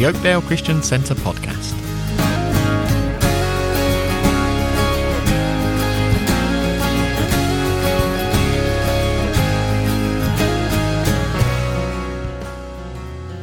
[0.00, 1.74] the Oakdale Christian Centre podcast.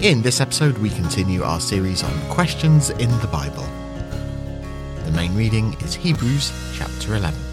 [0.02, 3.68] In this episode, we continue our series on questions in the Bible.
[5.05, 7.46] The main reading is Hebrews chapter 11.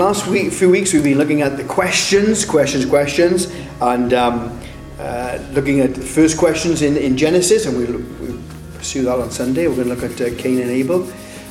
[0.00, 4.58] Last week, few weeks, we've been looking at the questions, questions, questions, and um,
[4.98, 8.40] uh, looking at the first questions in, in Genesis, and we'll, we'll
[8.78, 9.68] pursue that on Sunday.
[9.68, 11.06] We're going to look at uh, Cain and Abel.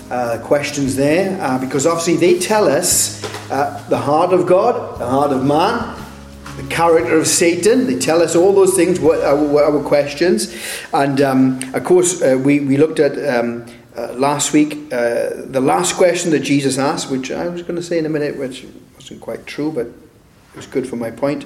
[0.10, 5.06] Uh, questions there, uh, because obviously they tell us uh, the heart of God, the
[5.06, 5.96] heart of man,
[6.58, 7.86] the character of Satan.
[7.86, 10.58] They tell us all those things, what our, what our questions.
[10.92, 13.14] And um, of course, uh, we, we looked at.
[13.30, 13.68] Um,
[14.00, 17.84] uh, last week, uh, the last question that Jesus asked, which I was going to
[17.84, 21.46] say in a minute, which wasn't quite true, but it was good for my point.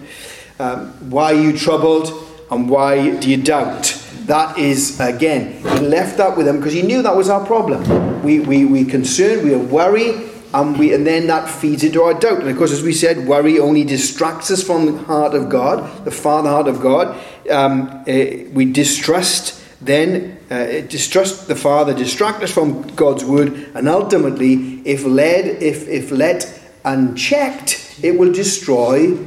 [0.59, 2.13] Um, why are you troubled
[2.51, 3.99] and why do you doubt?
[4.25, 8.21] That is, again, he left that with them because he knew that was our problem.
[8.21, 12.13] We, we, we concerned, we are worried, and, we, and then that feeds into our
[12.13, 12.41] doubt.
[12.41, 16.05] And of course, as we said, worry only distracts us from the heart of God,
[16.05, 17.19] the Father heart of God.
[17.49, 23.87] Um, uh, we distrust then uh, distrust the Father, distract us from God's word, and
[23.87, 29.17] ultimately, if led, if, if let unchecked, it will destroy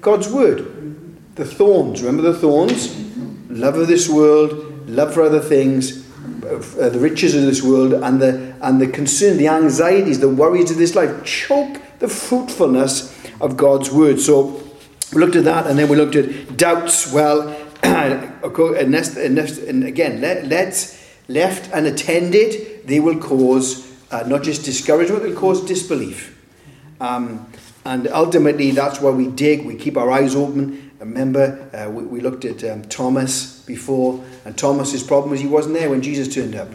[0.00, 1.34] God's word.
[1.36, 2.98] The thorns, remember the thorns?
[3.48, 6.06] Love of this world, love for other things,
[6.44, 10.70] uh, the riches of this world, and the, and the concern, the anxieties, the worries
[10.70, 14.20] of this life choke the fruitfulness of God's word.
[14.20, 14.62] So
[15.12, 17.12] we looked at that, and then we looked at doubts.
[17.12, 17.54] Well,
[19.58, 25.64] and again, let, let's, left unattended, they will cause uh, not just discouragement, they'll cause
[25.64, 26.38] disbelief.
[27.00, 27.50] Um,
[27.84, 30.92] and ultimately, that's why we dig, we keep our eyes open.
[31.00, 35.74] Remember, uh, we, we, looked at um, Thomas before, and Thomas's problem was he wasn't
[35.74, 36.68] there when Jesus turned up.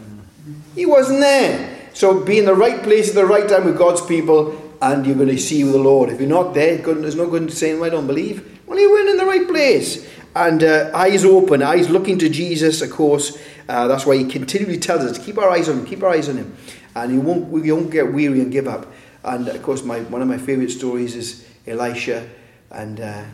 [0.74, 1.78] He wasn't there.
[1.94, 5.16] So be in the right place at the right time with God's people, and you're
[5.16, 6.10] going to see the Lord.
[6.10, 8.60] If you're not there, there's no good in saying, I don't believe.
[8.66, 10.06] Well, you weren't in the right place
[10.38, 13.36] and uh, eyes open, eyes looking to Jesus, of course.
[13.68, 16.10] Uh, that's why he continually tells us to keep our eyes on him, keep our
[16.10, 16.56] eyes on him.
[16.94, 18.86] And he won't, we won't get weary and give up.
[19.24, 22.28] And of course, my, one of my favourite stories is Elisha.
[22.70, 23.24] And uh,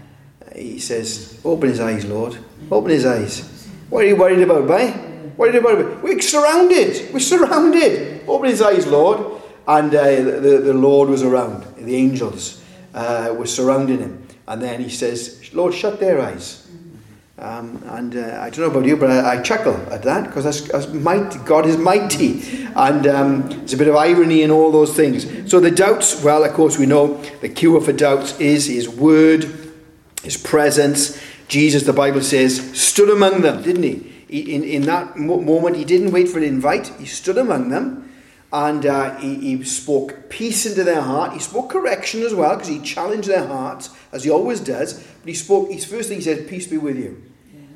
[0.54, 2.38] he says, Open his eyes, Lord.
[2.70, 3.68] Open his eyes.
[3.90, 4.90] What are you worried about, boy?
[5.36, 6.02] What are you worried about?
[6.02, 7.12] We're surrounded.
[7.12, 8.26] We're surrounded.
[8.26, 9.42] Open his eyes, Lord.
[9.68, 11.64] And uh, the, the Lord was around.
[11.76, 12.62] The angels
[12.94, 14.26] uh, were surrounding him.
[14.46, 16.63] And then he says, Lord, shut their eyes.
[17.36, 20.44] Um, and uh, I don't know about you, but I, I chuckle at that because
[20.44, 21.38] that's, that's mighty.
[21.40, 22.64] God is mighty.
[22.76, 25.50] And um, there's a bit of irony in all those things.
[25.50, 29.46] So the doubts, well, of course, we know the cure for doubts is His Word,
[30.22, 31.20] His presence.
[31.48, 34.10] Jesus, the Bible says, stood among them, didn't he?
[34.28, 38.03] in, in that moment, He didn't wait for an invite, He stood among them.
[38.54, 41.32] And uh, he, he spoke peace into their heart.
[41.32, 44.94] He spoke correction as well because he challenged their hearts as he always does.
[44.94, 47.20] But he spoke, his first thing he said, Peace be with you.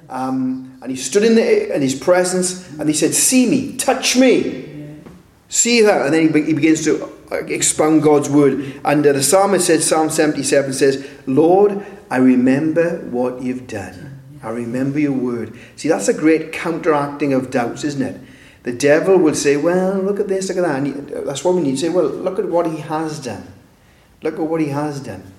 [0.09, 4.17] Um, and he stood in, the, in his presence and he said, See me, touch
[4.17, 5.01] me,
[5.49, 6.07] see that.
[6.07, 8.81] And then he, he begins to uh, expound God's word.
[8.85, 14.21] And uh, the psalmist says, Psalm 77 says, Lord, I remember what you've done.
[14.45, 15.59] I remember your word.
[15.75, 18.28] See, that's a great counteracting of doubts, isn't it?
[18.69, 20.83] The devil will say, Well, look at this, look at that.
[20.83, 23.47] And that's what we need to say, Well, look at what he has done.
[24.23, 25.33] Look at what he has done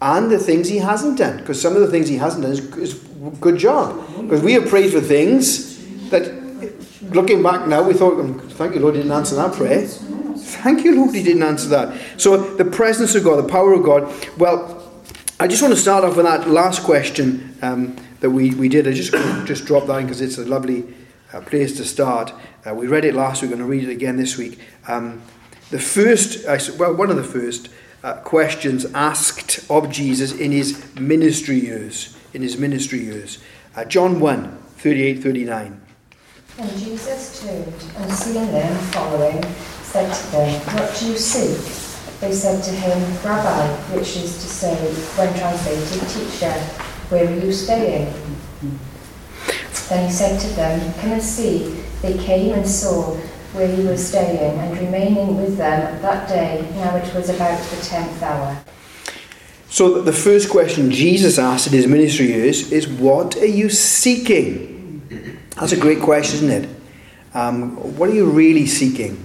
[0.00, 1.38] and the things he hasn't done.
[1.38, 2.94] Because some of the things he hasn't done is, is
[3.40, 4.00] good job.
[4.22, 5.76] Because we have prayed for things
[6.10, 6.32] that,
[7.12, 9.84] looking back now, we thought, oh, thank you, Lord, he didn't answer that prayer.
[9.84, 12.20] Thank you, Lord, he didn't answer that.
[12.20, 14.14] So the presence of God, the power of God.
[14.38, 14.88] Well,
[15.40, 18.86] I just want to start off with that last question um, that we, we did.
[18.86, 19.12] I just
[19.46, 20.84] just dropped that in because it's a lovely
[21.32, 22.32] uh, place to start.
[22.66, 23.50] Uh, we read it last week.
[23.50, 24.60] We're going to read it again this week.
[24.86, 25.22] Um,
[25.70, 26.46] the first,
[26.78, 27.68] well, one of the first
[28.02, 32.16] uh, questions asked of Jesus in his ministry years.
[32.32, 33.38] In his ministry years.
[33.76, 35.80] Uh, John 1 38 39.
[36.58, 39.42] And Jesus turned and seeing them following,
[39.82, 41.88] said to them, What do you seek?
[42.20, 46.52] They said to him, Rabbi, which is to say, when translated, teacher,
[47.10, 48.12] where are you staying?
[49.88, 51.82] Then he said to them, Come and see.
[52.02, 53.14] They came and saw
[53.52, 56.68] where he was staying and remaining with them that day.
[56.76, 58.62] Now it was about the tenth hour.
[59.68, 64.98] So the first question Jesus asked in his ministry years is, What are you seeking?
[65.56, 66.70] That's a great question, isn't it?
[67.34, 69.24] Um, what are you really seeking?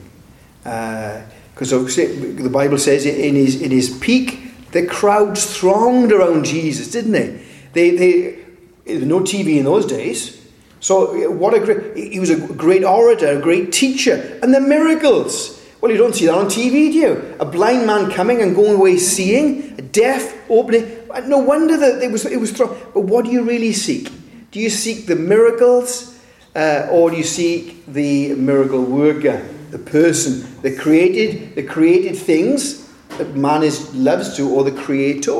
[0.63, 6.91] Because uh, the Bible says in his, in his peak, the crowds thronged around Jesus,
[6.91, 7.45] didn't they?
[7.73, 8.42] They, they,
[8.85, 10.41] no TV in those days.
[10.79, 15.61] So what a great, he was a great orator, a great teacher, and the miracles.
[15.79, 17.35] Well, you don't see that on TV, do you?
[17.39, 20.99] A blind man coming and going away seeing, a deaf opening.
[21.25, 22.75] No wonder that it was it was thrown.
[22.93, 24.11] But what do you really seek?
[24.51, 26.19] Do you seek the miracles,
[26.55, 32.89] uh, or do you seek the miracle worker, the person, the created, the created things
[33.17, 35.31] that man is loves to, or the creator,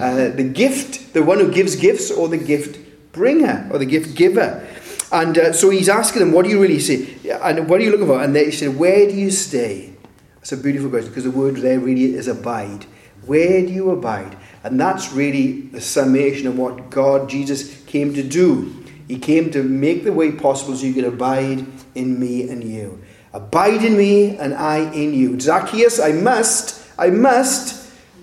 [0.00, 4.16] uh, the gift, the one who gives gifts, or the gift bringer, or the gift
[4.16, 4.66] giver?
[5.12, 7.18] And uh, so he's asking them, What do you really see?
[7.30, 8.22] And what are you looking for?
[8.22, 9.94] And they said, Where do you stay?
[10.36, 12.86] That's a beautiful question because the word there really is abide.
[13.26, 14.36] Where do you abide?
[14.62, 18.84] And that's really the summation of what God, Jesus, came to do.
[19.08, 23.02] He came to make the way possible so you could abide in me and you.
[23.32, 25.38] Abide in me and I in you.
[25.38, 27.79] Zacchaeus, I must, I must,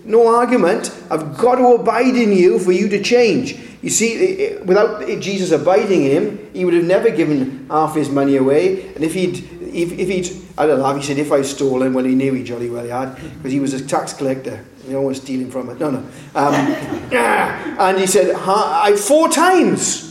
[0.08, 3.60] no argument, I've got to abide in you for you to change.
[3.82, 8.38] You see, without Jesus abiding in him, he would have never given half his money
[8.38, 8.88] away.
[8.96, 11.94] And if he'd, if, if he'd, I don't know, he said, if I stole him,
[11.94, 14.64] well, he knew he jolly well he had, because he was a tax collector.
[14.86, 15.80] You don't want to steal him from it.
[15.80, 16.00] No, no.
[16.34, 16.54] Um,
[17.14, 20.06] and he said, I, four times.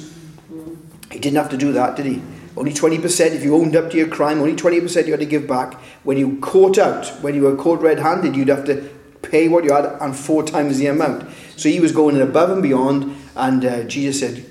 [1.10, 2.22] He didn't have to do that, did he?
[2.56, 5.46] Only 20%, if you owned up to your crime, only 20% you had to give
[5.46, 5.74] back.
[6.04, 8.95] When you caught out, when you were caught red handed, you'd have to
[9.30, 11.28] pay what you had and four times the amount.
[11.56, 14.44] So he was going above and beyond and uh, Jesus said,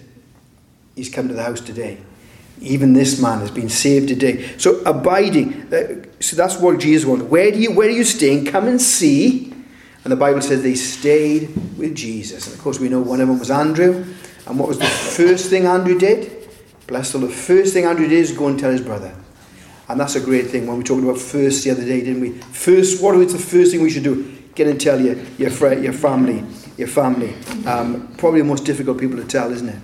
[0.95, 1.97] He's come to the house today.
[2.61, 4.57] Even this man has been saved today.
[4.57, 5.73] So abiding.
[5.73, 7.29] Uh, so that's what Jesus wanted.
[7.29, 8.45] Where do you where are you staying?
[8.45, 9.51] Come and see.
[10.03, 12.45] And the Bible says they stayed with Jesus.
[12.45, 14.05] And of course we know one of them was Andrew.
[14.47, 16.31] And what was the first thing Andrew did?
[16.87, 17.31] Bless the Lord.
[17.31, 19.13] The first thing Andrew did is go and tell his brother.
[19.87, 22.31] And that's a great thing when we talked about first the other day, didn't we?
[22.31, 24.31] First, what is the first thing we should do?
[24.55, 26.43] Get and tell your, your, friend, your family
[26.77, 27.33] your family.
[27.65, 29.79] Um, probably the most difficult people to tell, isn't it?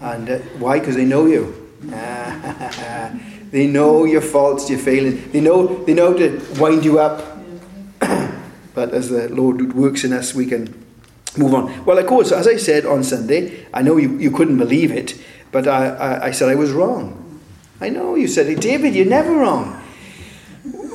[0.00, 0.78] And uh, why?
[0.78, 1.54] Because they know you.
[3.50, 5.32] they know your faults, your failings.
[5.32, 7.38] They know, they know to wind you up.
[8.74, 10.84] but as the Lord works in us, we can
[11.36, 11.84] move on.
[11.84, 15.20] Well, of course, as I said on Sunday, I know you, you couldn't believe it,
[15.52, 17.40] but I, I, I said I was wrong.
[17.80, 18.60] I know you said it.
[18.60, 19.82] David, you're never wrong.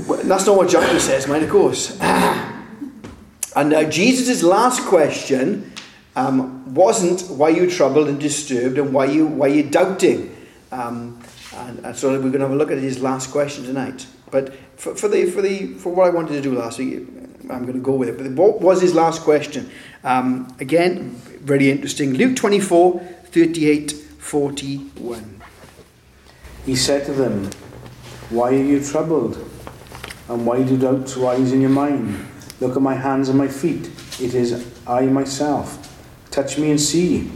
[0.07, 1.97] Well, that's not what Jonathan says, mind, of course.
[3.55, 5.71] And uh, Jesus' last question
[6.15, 10.35] um, wasn't why you troubled and disturbed and why you why you doubting.
[10.71, 11.21] Um,
[11.55, 14.07] and, and, so we're going to have a look at his last question tonight.
[14.31, 17.07] But for, for the for the for what I wanted to do last week,
[17.49, 18.17] I'm going to go with it.
[18.17, 19.69] But what was his last question?
[20.03, 21.11] Um, again,
[21.41, 22.13] very interesting.
[22.13, 25.41] Luke 24, 38, 41.
[26.65, 27.49] He said to them,
[28.29, 29.37] Why are you troubled?
[30.29, 32.25] And why do doubts rise in your mind?
[32.63, 33.91] Look at my hands and my feet.
[34.21, 35.67] It is I myself.
[36.31, 37.29] Touch me and see.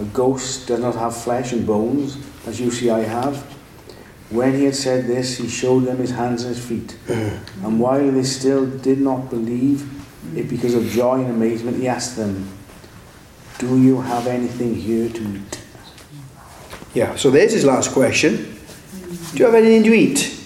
[0.00, 2.18] A ghost does not have flesh and bones,
[2.48, 3.36] as you see I have.
[4.28, 6.96] When he had said this, he showed them his hands and his feet.
[7.06, 7.64] Mm.
[7.64, 9.88] and while they still did not believe
[10.36, 12.48] it because of joy and amazement, he asked them,
[13.58, 15.62] Do you have anything here to eat?
[16.92, 18.58] Yeah, so there's his last question.
[19.32, 20.36] Do you have anything to eat?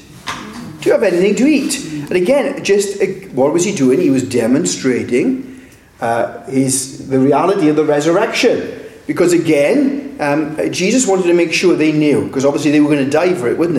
[0.82, 1.89] Do you have anything to eat?
[2.10, 4.00] And again, just uh, what was he doing?
[4.00, 5.64] He was demonstrating
[6.00, 8.78] uh, his, the reality of the resurrection.
[9.06, 13.04] Because again, um, Jesus wanted to make sure they knew, because obviously they were going
[13.04, 13.78] to die for it, wouldn't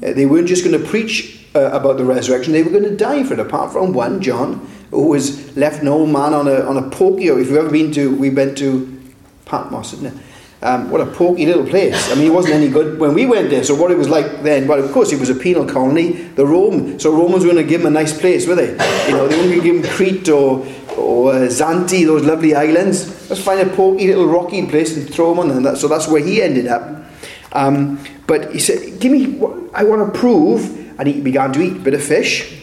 [0.00, 0.10] they?
[0.10, 2.96] Uh, they weren't just going to preach uh, about the resurrection, they were going to
[2.96, 6.60] die for it, apart from one, John, who was left an old man on a,
[6.60, 7.38] on a portico.
[7.38, 9.00] If you've ever been to, we've been to
[9.44, 10.14] Patmos, isn't it?
[10.60, 12.10] Um, what a porky little place.
[12.10, 13.62] I mean, it wasn't any good when we went there.
[13.62, 16.12] So what it was like then, well, of course, it was a penal colony.
[16.12, 18.72] The Rome, so Romans were going to give him a nice place, were they?
[19.06, 22.56] You know, they weren't going to give him Crete or, or uh, Zante, those lovely
[22.56, 23.30] islands.
[23.30, 25.62] Let's find a porky little rocky place and throw him on.
[25.62, 27.04] That, so that's where he ended up.
[27.52, 30.76] Um, but he said, give me, what I want to prove.
[30.98, 32.58] And he began to eat a bit of fish.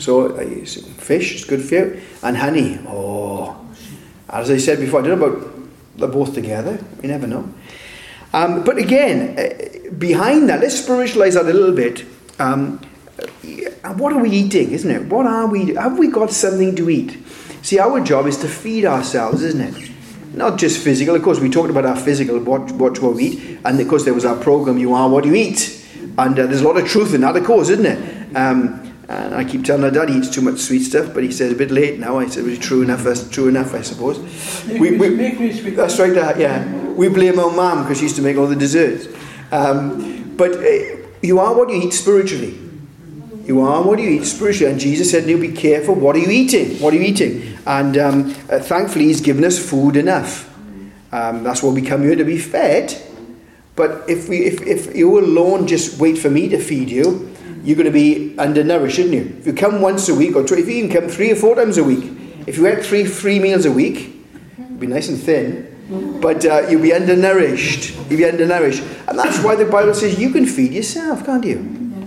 [0.00, 2.02] So uh, fish is good for you.
[2.24, 2.80] And honey.
[2.88, 3.64] Oh,
[4.28, 5.49] as I said before, I don't know about
[6.00, 6.82] they're both together.
[7.02, 7.52] You never know.
[8.32, 12.04] Um, but again, uh, behind that, let's spiritualize that a little bit.
[12.38, 12.80] Um,
[13.84, 15.06] uh, what are we eating, isn't it?
[15.06, 15.74] What are we?
[15.74, 17.18] Have we got something to eat?
[17.62, 19.90] See, our job is to feed ourselves, isn't it?
[20.34, 21.14] Not just physical.
[21.14, 24.14] Of course, we talked about our physical, what, what we eat, and of course there
[24.14, 24.78] was our program.
[24.78, 25.84] You are what you eat,
[26.16, 28.36] and uh, there's a lot of truth in that, of course, isn't it?
[28.36, 28.79] Um,
[29.10, 31.50] and I keep telling her dad he eats too much sweet stuff, but he says
[31.50, 32.18] a bit late now.
[32.18, 34.20] I said, well, true enough, that's true enough, I suppose.
[34.68, 35.08] We, we,
[35.70, 36.64] that's right, Dad, yeah.
[36.92, 39.08] We blame our mum because she used to make all the desserts.
[39.50, 42.56] Um, but uh, you are what you eat spiritually.
[43.46, 44.70] You are what you eat spiritually.
[44.70, 45.96] And Jesus said, "You be careful.
[45.96, 46.78] What are you eating?
[46.80, 50.48] What are you eating?" And um, uh, thankfully, He's given us food enough.
[51.10, 52.96] Um, that's why we come here to be fed.
[53.74, 57.29] But if we, if, if you alone just wait for me to feed you,
[57.62, 59.36] you're going to be undernourished, shouldn't you?
[59.38, 61.54] If you come once a week, or tw- if you even come three or four
[61.54, 62.04] times a week,
[62.46, 64.14] if you ate three three meals a week,
[64.58, 65.66] you'd be nice and thin.
[66.20, 67.96] But uh, you'll be undernourished.
[68.08, 68.82] You'll be undernourished.
[69.08, 71.58] And that's why the Bible says you can feed yourself, can't you?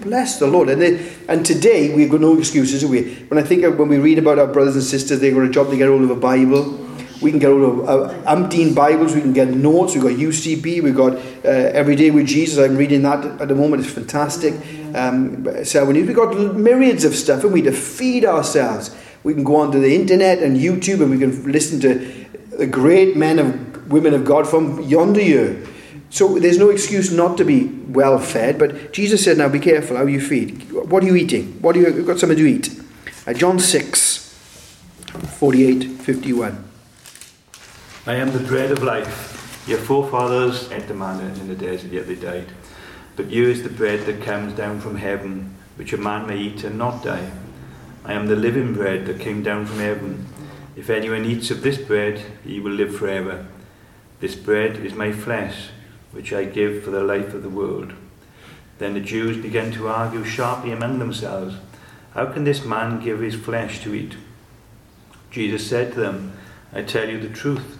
[0.01, 0.69] Bless the Lord.
[0.69, 3.15] And, they, and today, we've got no excuses, we?
[3.25, 5.49] When I think of when we read about our brothers and sisters, they've got a
[5.49, 6.79] job to get hold of a Bible.
[7.23, 9.15] We can get hold of uh, umpteen Bibles.
[9.15, 9.93] We can get notes.
[9.93, 10.83] We've got UCB.
[10.83, 12.59] We've got uh, Every Day with Jesus.
[12.59, 13.85] I'm reading that at the moment.
[13.85, 14.53] It's fantastic.
[14.93, 18.93] Um, so we we've got myriads of stuff, and we to feed ourselves.
[19.23, 22.25] We can go onto the internet and YouTube, and we can listen to
[22.57, 25.65] the great men and women of God from yonder year.
[26.09, 28.59] So there's no excuse not to be well fed.
[28.59, 30.73] But Jesus said, "Now be careful how you feed.
[30.73, 31.57] What are you eating?
[31.61, 32.69] What do you you've got something to eat?"
[33.25, 34.17] Uh, John 6,
[35.39, 36.72] 48, 51.
[38.05, 39.63] I am the bread of life.
[39.65, 42.51] Your forefathers ate the manna in the desert, yet they died.
[43.15, 46.65] But you is the bread that comes down from heaven, which a man may eat
[46.65, 47.31] and not die.
[48.03, 50.25] I am the living bread that came down from heaven.
[50.75, 53.45] If anyone eats of this bread, he will live forever.
[54.19, 55.69] This bread is my flesh,
[56.11, 57.93] which I give for the life of the world.
[58.79, 61.55] Then the Jews began to argue sharply among themselves,
[62.15, 64.17] How can this man give his flesh to eat?
[65.31, 66.33] Jesus said to them,
[66.73, 67.79] I tell you the truth.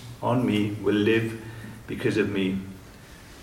[0.21, 1.41] on me will live
[1.87, 2.59] because of me.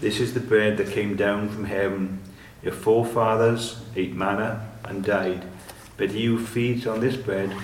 [0.01, 2.21] This is the bread that came down from heaven.
[2.63, 5.45] Your forefathers ate manna and died,
[5.97, 7.55] but he who feeds on this bread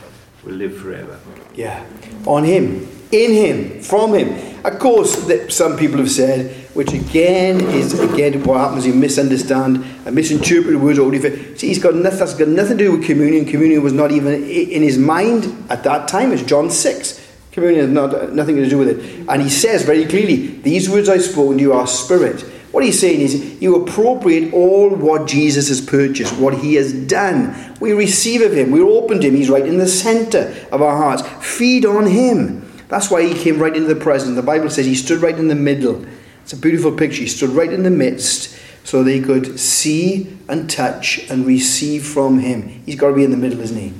[0.44, 1.18] will live forever.
[1.54, 1.84] Yeah,
[2.26, 4.54] on him, in him, from him.
[4.64, 8.86] Of course, that some people have said, which again is again what happens.
[8.86, 11.58] You misunderstand and misinterpret words Faith.
[11.58, 12.18] See, he's got nothing.
[12.18, 13.44] That's got nothing to do with communion.
[13.44, 16.32] Communion was not even in his mind at that time.
[16.32, 17.23] It's John six.
[17.54, 19.26] Communion has not nothing to do with it.
[19.28, 22.98] And he says very clearly, "These words I spoke to you are spirit." What he's
[22.98, 27.54] saying is, you appropriate all what Jesus has purchased, what he has done.
[27.78, 28.72] We receive of him.
[28.72, 29.36] We're open to him.
[29.36, 31.22] He's right in the center of our hearts.
[31.40, 32.62] Feed on him.
[32.88, 34.34] That's why he came right into the presence.
[34.34, 36.04] The Bible says he stood right in the middle.
[36.42, 37.22] It's a beautiful picture.
[37.22, 42.40] He stood right in the midst so they could see and touch and receive from
[42.40, 42.82] him.
[42.84, 43.92] He's got to be in the middle, isn't he?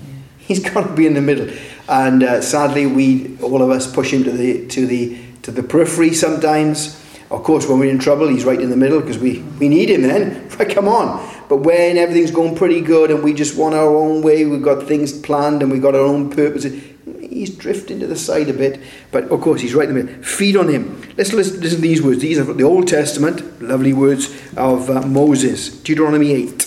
[0.47, 1.49] He's got to be in the middle.
[1.89, 5.63] And uh, sadly, we, all of us, push him to the, to the, to the
[5.63, 7.01] periphery sometimes.
[7.31, 9.91] Of course, when we're in trouble, he's right in the middle because we, we need
[9.91, 10.49] him then.
[10.71, 11.31] Come on.
[11.49, 14.87] But when everything's going pretty good and we just want our own way, we've got
[14.87, 16.83] things planned and we've got our own purposes,
[17.21, 18.81] he's drifting to the side a bit.
[19.11, 20.23] But of course, he's right in the middle.
[20.23, 21.03] Feed on him.
[21.17, 22.21] Let's listen, listen to these words.
[22.21, 25.69] These are from the Old Testament, lovely words of uh, Moses.
[25.69, 26.64] Deuteronomy 8.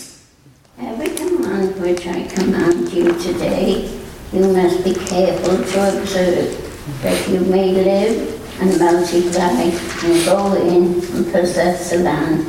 [2.28, 4.00] Command you today,
[4.32, 10.94] you must be careful to observe, that you may live and multiply and go in
[11.16, 12.40] and possess the land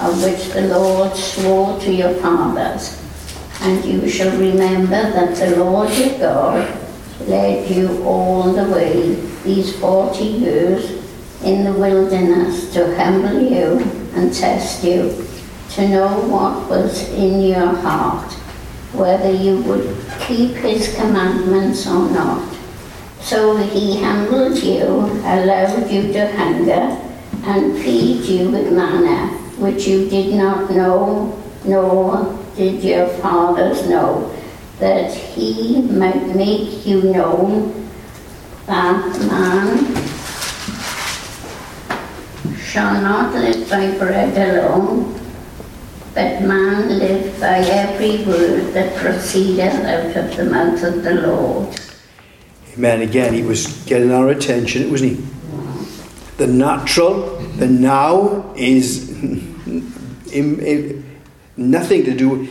[0.00, 2.98] of which the Lord swore to your fathers.
[3.60, 6.78] And you shall remember that the Lord your God
[7.26, 10.90] led you all the way these forty years
[11.44, 13.78] in the wilderness to humble you
[14.14, 15.26] and test you,
[15.70, 18.32] to know what was in your heart,
[18.92, 19.96] whether you would
[20.26, 22.48] keep his commandments or not.
[23.20, 24.84] So he humbled you,
[25.24, 26.98] allowed you to hunger,
[27.44, 34.34] and feed you with manna, which you did not know, nor did your fathers know,
[34.78, 37.72] that he might make you know
[38.66, 39.94] that man
[42.58, 45.21] shall not live by bread alone,
[46.14, 51.80] but man live by every word that proceedeth out of the mouth of the Lord.
[52.74, 53.00] Amen.
[53.00, 55.24] Again, he was getting our attention, wasn't he?
[56.36, 59.10] The natural, the now, is
[61.56, 62.48] nothing to do.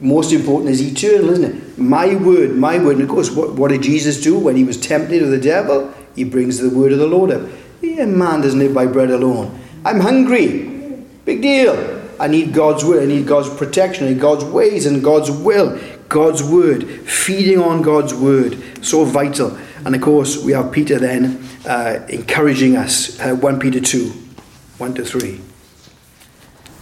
[0.00, 1.78] Most important is eternal, isn't it?
[1.78, 2.96] My word, my word.
[2.96, 5.92] And of course, what, what did Jesus do when he was tempted of the devil?
[6.16, 7.48] He brings the word of the Lord up.
[7.82, 9.60] Yeah, man doesn't live by bread alone.
[9.84, 11.04] I'm hungry.
[11.24, 11.99] Big deal.
[12.20, 13.02] I need God's word.
[13.02, 14.06] I need God's protection.
[14.06, 15.80] I need God's ways and God's will.
[16.10, 16.84] God's word.
[17.08, 18.62] Feeding on God's word.
[18.84, 19.56] So vital.
[19.86, 23.18] And of course, we have Peter then uh, encouraging us.
[23.18, 25.40] Uh, 1 Peter 2, 1 to 3.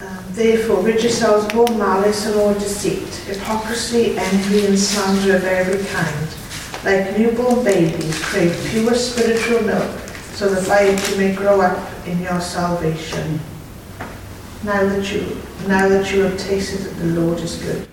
[0.01, 5.45] Um, Therefore, rid yourselves of all malice and all deceit, hypocrisy, envy, and slander of
[5.45, 6.27] every kind.
[6.83, 9.99] Like newborn babies, crave pure spiritual milk,
[10.33, 13.39] so that by it you may grow up in your salvation.
[14.63, 15.37] Now that you,
[15.67, 17.87] now that you have tasted that the Lord is good.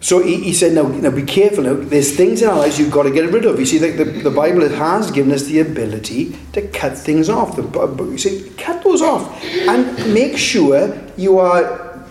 [0.00, 1.64] So he, he said, now, now be careful.
[1.64, 3.58] Now, there's things in our lives you've got to get rid of.
[3.58, 7.56] You see, the, the, the Bible has given us the ability to cut things off.
[7.56, 7.62] The,
[8.10, 9.42] you see, cut those off.
[9.44, 12.06] And make sure you are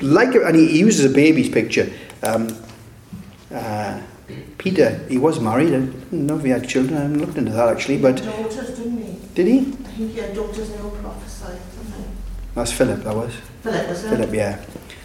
[0.00, 1.90] like, and he uses a baby's picture.
[2.22, 2.56] Um,
[3.52, 4.00] uh,
[4.58, 5.68] Peter, he was married.
[5.68, 6.98] I don't know if he had children.
[6.98, 7.98] I haven't looked into that actually.
[7.98, 9.18] But Daughters, didn't he?
[9.34, 9.58] did he?
[9.58, 11.27] I think he had daughters and they all prophesied, didn't they?
[12.58, 13.32] That's Philip, that was.
[13.62, 14.08] Philip, was it?
[14.08, 14.58] Philip, yeah.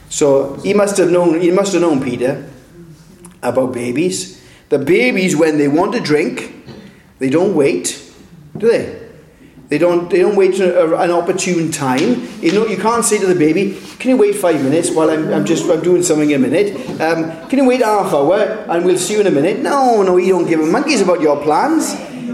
[0.10, 1.40] So he must have known.
[1.40, 2.50] He must have known Peter
[3.44, 4.42] about babies.
[4.70, 6.52] The babies, when they want to drink,
[7.20, 8.12] they don't wait,
[8.58, 9.00] do they?
[9.70, 10.10] They don't.
[10.10, 12.28] They don't wait an opportune time.
[12.42, 15.32] You know, you can't say to the baby, "Can you wait five minutes while I'm,
[15.32, 16.74] I'm just I'm doing something in a minute?
[17.00, 20.18] Um, can you wait half hour and we'll see you in a minute?" No, no,
[20.18, 21.94] you don't give a monkeys about your plans.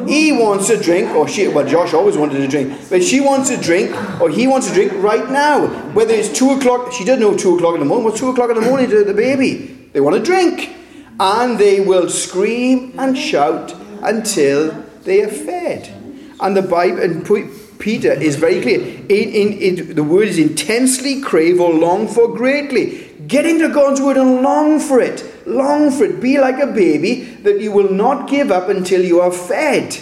[0.10, 1.48] He wants a drink, or she.
[1.48, 4.74] Well, Josh always wanted a drink, but she wants a drink, or he wants a
[4.74, 5.68] drink right now.
[5.94, 8.06] Whether it's two o'clock, she doesn't know two o'clock in the morning.
[8.06, 9.88] What's two o'clock in the morning to the baby?
[9.94, 10.75] They want a drink,
[11.20, 14.72] and they will scream and shout until
[15.04, 15.94] they are fed.
[16.39, 17.24] And the Bible and
[17.78, 18.80] Peter is very clear.
[18.80, 23.13] In, in, in, the word is intensely crave or long for greatly.
[23.28, 25.24] Get into God's word and long for it.
[25.50, 26.22] Long for it.
[26.22, 29.98] Be like a baby that you will not give up until you are fed.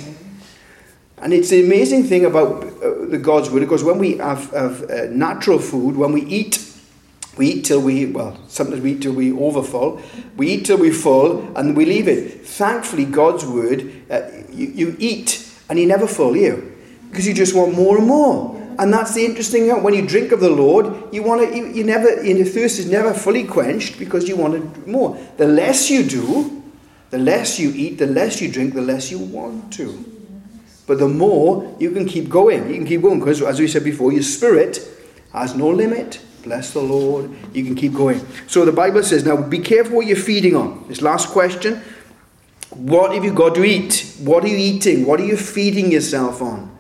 [1.20, 4.90] And it's the amazing thing about uh, the God's word, because when we have, have
[4.90, 6.64] uh, natural food, when we eat,
[7.38, 10.02] we eat till we, well, sometimes we eat till we overfull.
[10.36, 12.46] We eat till we're full and we leave it.
[12.46, 16.76] Thankfully, God's word, uh, you, you eat and you never full you
[17.10, 18.57] because you just want more and more.
[18.80, 19.84] And that's the interesting thing.
[19.84, 22.90] When you drink of the Lord, you want to, you, you never, your thirst is
[22.90, 25.18] never fully quenched because you want more.
[25.38, 26.64] The less you do,
[27.10, 30.06] the less you eat, the less you drink, the less you want to.
[30.86, 33.84] But the more you can keep going, you can keep going because, as we said
[33.84, 34.80] before, your spirit
[35.34, 36.22] has no limit.
[36.44, 37.32] Bless the Lord.
[37.54, 38.26] You can keep going.
[38.48, 40.86] So the Bible says, now be careful what you're feeding on.
[40.88, 41.82] This last question
[42.72, 44.16] what have you got to eat?
[44.20, 45.06] What are you eating?
[45.06, 46.77] What are you feeding yourself on?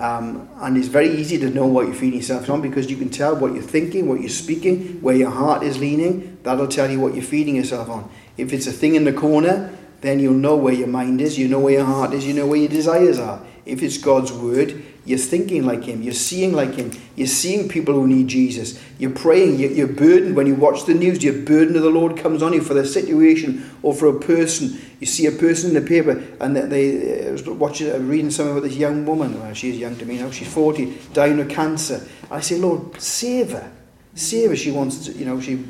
[0.00, 3.10] Um, and it's very easy to know what you're feeding yourself on because you can
[3.10, 6.38] tell what you're thinking, what you're speaking, where your heart is leaning.
[6.44, 8.08] That'll tell you what you're feeding yourself on.
[8.36, 11.48] If it's a thing in the corner, then you'll know where your mind is, you
[11.48, 13.44] know where your heart is, you know where your desires are.
[13.66, 17.94] If it's God's word, you're thinking like Him, you're seeing like Him, you're seeing people
[17.94, 20.36] who need Jesus, you're praying, you're, burdened.
[20.36, 22.84] When you watch the news, your burden of the Lord comes on you for the
[22.84, 24.78] situation or for a person.
[25.00, 28.58] You see a person in the paper, and they, they was watching, uh, reading something
[28.58, 29.40] about this young woman.
[29.40, 32.06] Well, she's young to me now, she's 40, dying of cancer.
[32.30, 33.72] I say, Lord, save her.
[34.14, 34.56] Save her.
[34.56, 35.64] She wants to, you know, she's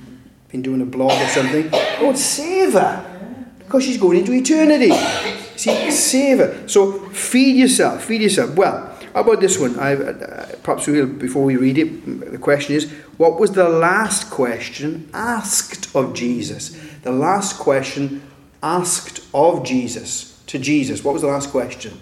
[0.50, 1.70] been doing a blog or something.
[2.00, 3.04] Lord, save her
[3.58, 4.90] because she's going into eternity.
[5.56, 6.68] See, save her.
[6.68, 8.56] So feed yourself, feed yourself.
[8.56, 9.76] Well, how about this one?
[9.80, 14.30] I, uh, perhaps we'll, before we read it, the question is, what was the last
[14.30, 16.80] question asked of Jesus?
[17.02, 18.22] The last question
[18.62, 21.02] asked of Jesus to Jesus.
[21.02, 22.00] What was the last question?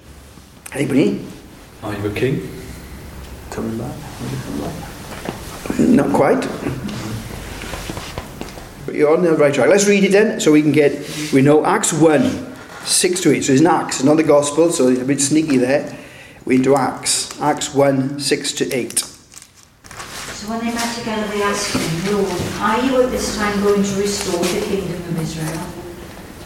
[0.74, 1.24] Anybody?
[1.82, 2.50] Are you a king?
[3.50, 3.96] Coming back.
[5.78, 6.46] Not quite.
[8.84, 9.70] But you're on the right track.
[9.70, 13.40] Let's read it then so we can get, we know Acts 1, 6 to 8.
[13.42, 16.02] So it's in Acts, not the Gospel, so it's a bit sneaky there.
[16.46, 17.38] We're into Acts.
[17.40, 18.98] Acts 1, 6 to 8.
[19.00, 23.82] So when they met together, they asked him, Lord, are you at this time going
[23.82, 25.66] to restore the kingdom of Israel?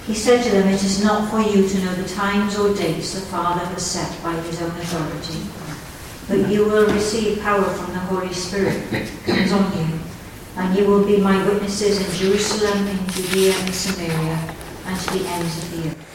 [0.06, 3.12] He said to them, It is not for you to know the times or dates
[3.12, 5.44] the Father has set by his own authority,
[6.28, 8.82] but you will receive power from the Holy Spirit
[9.26, 10.00] comes on you,
[10.56, 14.54] and you will be my witnesses in Jerusalem, in Judea, and Samaria,
[14.86, 16.10] and to the ends of the earth.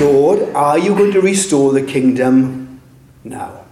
[0.00, 2.80] Lord, are you going to restore the kingdom
[3.22, 3.64] now?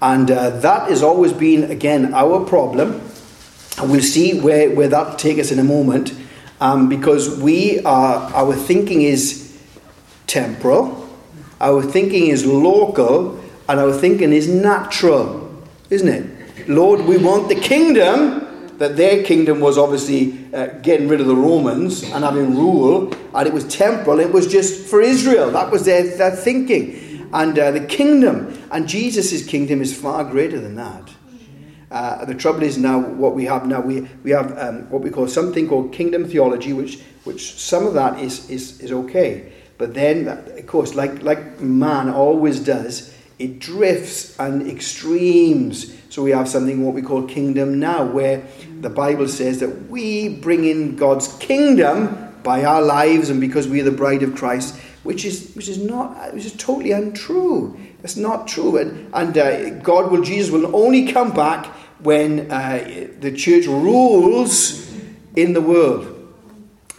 [0.00, 3.00] And uh, that has always been, again, our problem.
[3.78, 6.14] And we'll see where, where that will take us in a moment.
[6.60, 9.58] Um, because we are, our thinking is
[10.26, 11.08] temporal,
[11.60, 16.68] our thinking is local, and our thinking is natural, isn't it?
[16.68, 18.41] Lord, we want the kingdom.
[18.82, 23.46] That their kingdom was obviously uh, getting rid of the Romans and having rule, and
[23.46, 24.18] it was temporal.
[24.18, 25.52] It was just for Israel.
[25.52, 27.30] That was their, their thinking.
[27.32, 31.08] And uh, the kingdom, and Jesus' kingdom is far greater than that.
[31.92, 35.10] Uh, the trouble is now what we have now we we have um, what we
[35.10, 39.94] call something called kingdom theology, which which some of that is is is okay, but
[39.94, 45.94] then of course like like man always does, it drifts and extremes.
[46.08, 48.44] So we have something what we call kingdom now, where
[48.80, 53.80] the Bible says that we bring in God's kingdom by our lives and because we
[53.80, 57.78] are the bride of Christ, which is which is not which is totally untrue.
[58.00, 58.76] That's not true.
[58.78, 61.66] And, and uh, God will Jesus will only come back
[62.00, 64.92] when uh, the church rules
[65.36, 66.08] in the world.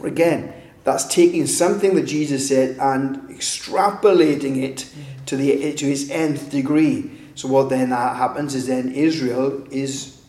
[0.02, 4.89] Again, that's taking something that Jesus said and extrapolating it
[5.25, 7.12] to the to his nth degree.
[7.36, 10.21] So what then uh, happens is then Israel is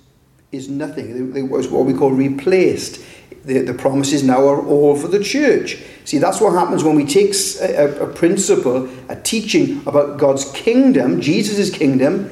[0.52, 1.32] is nothing.
[1.32, 3.00] They was what we call replaced.
[3.44, 5.82] The, the promises now are all for the church.
[6.04, 11.20] See, that's what happens when we take a, a, principle, a teaching about God's kingdom,
[11.20, 12.30] Jesus' kingdom,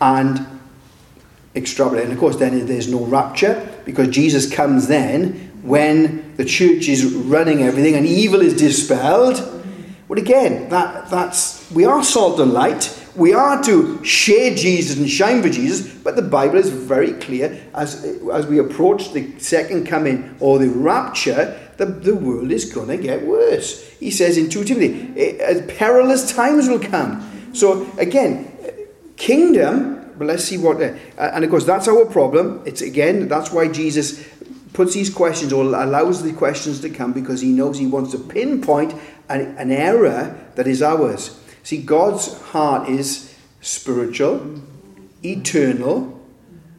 [0.00, 0.46] and
[1.54, 2.04] extrapolate.
[2.04, 7.04] And of course, then there's no rapture because Jesus comes then when the church is
[7.04, 9.63] running everything and evil is dispelled.
[10.08, 13.00] But again, that, that's we are salt and light.
[13.16, 17.62] We are to share Jesus and shine for Jesus, but the Bible is very clear
[17.72, 22.88] as, as we approach the second coming or the rapture, the, the world is going
[22.88, 23.88] to get worse.
[23.98, 27.52] He says in 2 Timothy, eh, perilous times will come.
[27.54, 28.52] So again,
[29.16, 32.62] kingdom, but let's see what, uh, and of course that's our problem.
[32.66, 34.26] It's again, that's why Jesus
[34.74, 38.18] puts these questions or allows the questions to come because he knows he wants to
[38.18, 38.92] pinpoint
[39.30, 41.40] an, an error that is ours.
[41.62, 44.60] See, God's heart is spiritual,
[45.24, 46.20] eternal,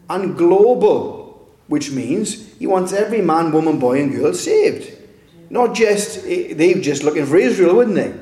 [0.07, 4.95] and global, which means He wants every man, woman, boy, and girl saved.
[5.49, 8.13] Not just, eh, they were just looking for Israel, wouldn't they?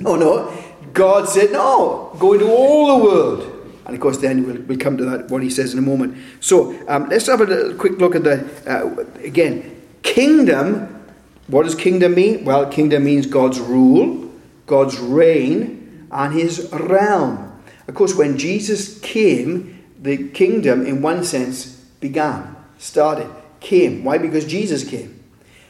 [0.00, 0.52] No, no.
[0.92, 3.49] God said, no, go into all the world.
[3.90, 6.16] And of course, then we'll, we'll come to that, what he says in a moment.
[6.40, 11.02] So um, let's have a quick look at the, uh, again, kingdom.
[11.48, 12.44] What does kingdom mean?
[12.44, 14.30] Well, kingdom means God's rule
[14.70, 17.60] God's reign and his realm.
[17.88, 21.66] Of course, when Jesus came, the kingdom, in one sense,
[21.98, 24.04] began, started, came.
[24.04, 24.16] Why?
[24.16, 25.24] Because Jesus came.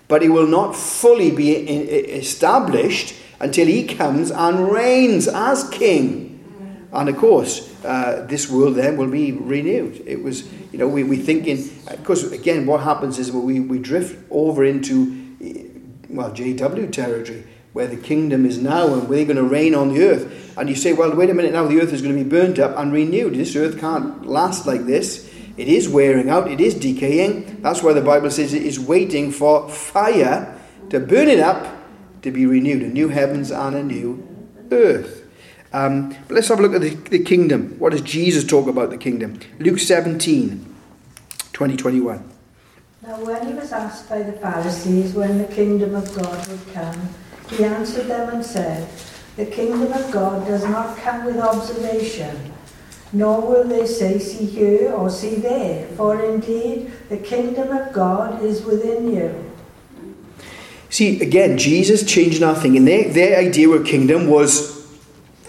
[0.06, 6.29] But it will not fully be established until he comes and reigns as king.
[6.92, 10.02] And of course, uh, this world then will be renewed.
[10.06, 13.78] It was, you know, we, we thinking, of course, again, what happens is we, we
[13.78, 15.36] drift over into,
[16.08, 20.02] well, JW territory where the kingdom is now and we're going to reign on the
[20.02, 20.56] earth.
[20.58, 22.58] And you say, well, wait a minute now, the earth is going to be burnt
[22.58, 23.34] up and renewed.
[23.34, 25.30] This earth can't last like this.
[25.56, 27.62] It is wearing out, it is decaying.
[27.62, 31.76] That's why the Bible says it is waiting for fire to burn it up
[32.22, 34.26] to be renewed, a new heavens and a new
[34.72, 35.19] earth.
[35.72, 37.78] Um, but let's have a look at the, the kingdom.
[37.78, 39.38] What does Jesus talk about the kingdom?
[39.58, 40.66] Luke 17,
[41.52, 42.30] 20, 21.
[43.02, 47.08] Now, when he was asked by the Pharisees when the kingdom of God would come,
[47.50, 48.88] he answered them and said,
[49.36, 52.52] The kingdom of God does not come with observation,
[53.12, 58.42] nor will they say, See here or see there, for indeed the kingdom of God
[58.42, 59.50] is within you.
[60.90, 62.76] See, again, Jesus changed nothing.
[62.76, 64.69] And their, their idea of kingdom was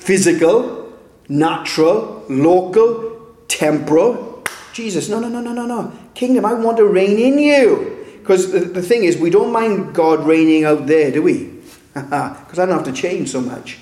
[0.01, 0.91] physical,
[1.29, 4.43] natural, local, temporal.
[4.73, 5.93] Jesus, no, no, no, no, no, no.
[6.15, 7.97] Kingdom, I want to reign in you.
[8.19, 11.45] Because the, thing is, we don't mind God reigning out there, do we?
[11.93, 13.79] because I don't have to change so much.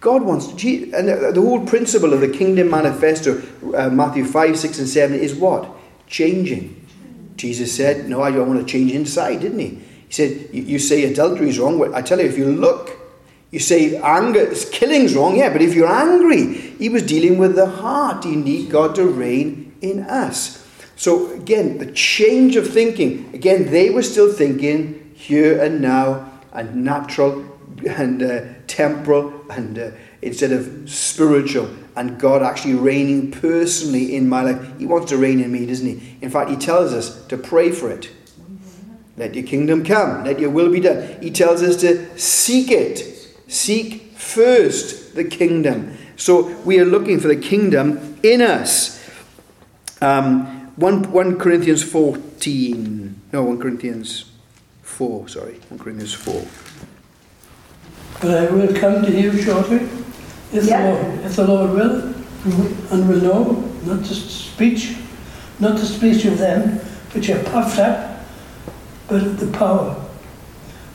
[0.00, 3.40] God wants, to, and the, whole principle of the Kingdom Manifesto,
[3.74, 5.70] uh, Matthew 5, 6, and 7, is what?
[6.06, 6.86] Changing.
[7.36, 9.68] Jesus said, No, I don't want to change inside, didn't he?
[10.08, 11.94] He said, You say adultery is wrong.
[11.94, 13.01] I tell you, if you look,
[13.52, 17.66] you say anger, killing's wrong, yeah, but if you're angry, he was dealing with the
[17.66, 18.24] heart.
[18.24, 20.66] You need God to reign in us.
[20.96, 23.30] So again, the change of thinking.
[23.34, 27.44] Again, they were still thinking here and now and natural
[27.86, 29.90] and uh, temporal and uh,
[30.22, 34.78] instead of spiritual and God actually reigning personally in my life.
[34.78, 36.16] He wants to reign in me, doesn't he?
[36.22, 38.10] In fact, he tells us to pray for it.
[39.18, 41.20] Let your kingdom come, let your will be done.
[41.20, 43.21] He tells us to seek it.
[43.52, 45.98] Seek first the kingdom.
[46.16, 48.98] So we are looking for the kingdom in us.
[50.00, 53.20] Um, 1, 1 Corinthians 14.
[53.30, 54.32] No, 1 Corinthians
[54.80, 55.60] 4, sorry.
[55.68, 56.46] 1 Corinthians 4.
[58.22, 59.86] But I will come to you shortly,
[60.50, 60.90] if, yeah.
[60.90, 62.14] the, Lord, if the Lord will,
[62.90, 63.52] and will know,
[63.84, 64.96] not just speech,
[65.60, 66.78] not the speech of them
[67.12, 68.24] which are puffed up,
[69.08, 69.94] but the power.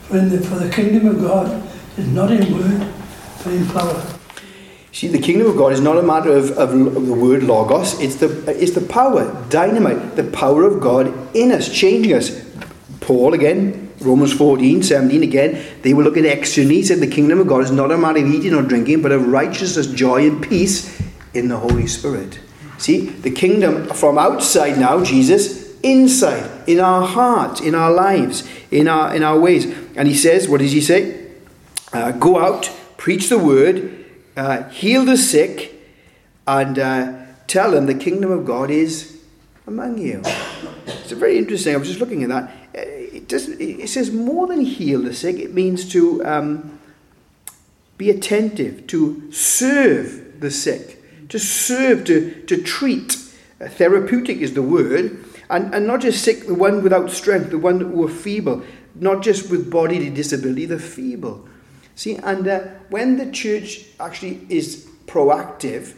[0.07, 1.66] For, the, for the kingdom of God
[1.97, 2.93] is not in word,
[3.43, 4.17] but in power.
[4.91, 7.99] See, the kingdom of God is not a matter of, of, of the word logos,
[7.99, 8.27] it's the,
[8.59, 12.43] it's the power, dynamite, the power of God in us, changing us.
[12.99, 16.83] Paul, again, Romans 14, 17, again, they were looking at externally.
[16.83, 19.27] Said, The kingdom of God is not a matter of eating or drinking, but of
[19.27, 21.01] righteousness, joy, and peace
[21.33, 22.39] in the Holy Spirit.
[22.77, 28.87] See, the kingdom from outside now, Jesus, inside, in our hearts, in our lives, in
[28.87, 29.65] our, in our ways.
[29.95, 31.16] And he says, What does he say?
[31.97, 34.05] Uh, go out, preach the word,
[34.35, 35.73] uh, heal the sick,
[36.45, 39.19] and uh, tell them the kingdom of God is
[39.65, 40.21] among you.
[40.85, 41.73] It's very interesting.
[41.73, 42.43] I was just looking at that.
[42.43, 42.81] Uh,
[43.17, 46.77] it, doesn't, it says more than heal the sick, it means to um,
[47.97, 53.17] be attentive, to serve the sick, to serve, to, to treat.
[53.59, 55.25] Uh, therapeutic is the word.
[55.49, 58.61] And, and not just sick, the one without strength, the one who are feeble,
[58.93, 61.47] not just with bodily disability, the feeble.
[61.97, 65.95] See, and uh, when the church actually is proactive,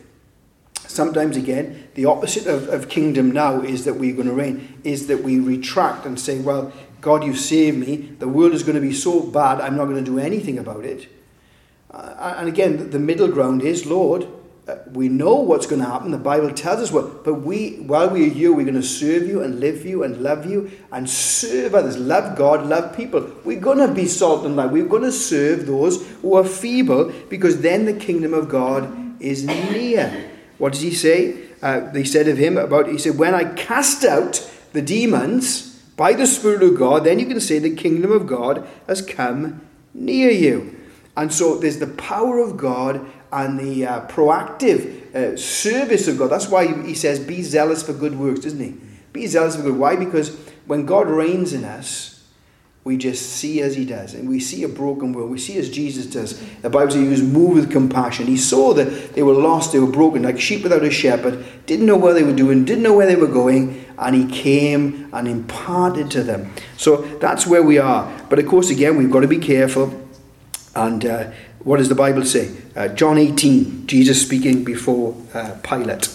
[0.87, 5.07] sometimes again, the opposite of, of kingdom now is that we're going to reign, is
[5.07, 7.97] that we retract and say, well, God, you saved me.
[8.17, 10.85] The world is going to be so bad, I'm not going to do anything about
[10.85, 11.09] it.
[11.91, 14.25] Uh, and again, the middle ground is, Lord,
[14.91, 16.11] we know what's going to happen.
[16.11, 17.23] The Bible tells us what.
[17.23, 20.21] But we, while we are here, we're going to serve you and live you and
[20.21, 21.97] love you and serve others.
[21.97, 23.31] Love God, love people.
[23.43, 24.71] We're going to be salt and light.
[24.71, 29.45] We're going to serve those who are feeble because then the kingdom of God is
[29.45, 30.31] near.
[30.57, 31.49] What does he say?
[31.61, 36.13] Uh, they said of him about, he said, When I cast out the demons by
[36.13, 39.61] the Spirit of God, then you can say the kingdom of God has come
[39.93, 40.75] near you.
[41.17, 46.27] And so there's the power of God and the uh, proactive uh, service of God.
[46.27, 48.75] That's why he says, Be zealous for good works, doesn't he?
[49.13, 49.77] Be zealous for good.
[49.77, 49.95] Why?
[49.95, 52.19] Because when God reigns in us,
[52.83, 54.13] we just see as he does.
[54.13, 55.29] And we see a broken world.
[55.29, 56.39] We see as Jesus does.
[56.61, 58.25] The Bible says he was moved with compassion.
[58.25, 61.85] He saw that they were lost, they were broken, like sheep without a shepherd, didn't
[61.85, 65.27] know what they were doing, didn't know where they were going, and he came and
[65.27, 66.51] imparted to them.
[66.77, 68.11] So that's where we are.
[68.29, 70.07] But of course, again, we've got to be careful.
[70.75, 71.31] And uh,
[71.63, 72.55] what does the Bible say?
[72.75, 76.07] Uh, John 18, Jesus speaking before uh, Pilate.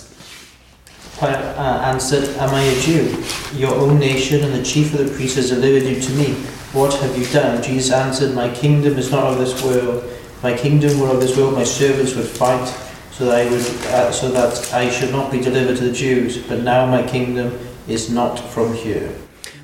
[1.18, 3.22] Pilate uh, answered, Am I a Jew?
[3.54, 6.34] Your own nation and the chief of the priests has delivered you to me.
[6.72, 7.62] What have you done?
[7.62, 10.02] Jesus answered, My kingdom is not of this world.
[10.04, 12.66] If my kingdom were of this world, my servants would fight
[13.12, 16.38] so that I would, uh, so that I should not be delivered to the Jews.
[16.38, 19.14] But now my kingdom is not from here.